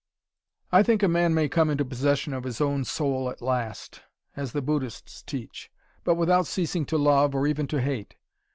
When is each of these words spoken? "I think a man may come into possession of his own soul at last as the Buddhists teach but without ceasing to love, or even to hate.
"I 0.71 0.81
think 0.81 1.03
a 1.03 1.07
man 1.07 1.35
may 1.35 1.47
come 1.47 1.69
into 1.69 1.85
possession 1.85 2.33
of 2.33 2.43
his 2.43 2.59
own 2.59 2.85
soul 2.85 3.29
at 3.29 3.39
last 3.39 4.01
as 4.35 4.51
the 4.51 4.61
Buddhists 4.63 5.21
teach 5.21 5.69
but 6.03 6.15
without 6.15 6.47
ceasing 6.47 6.87
to 6.87 6.97
love, 6.97 7.35
or 7.35 7.45
even 7.45 7.67
to 7.67 7.79
hate. 7.79 8.15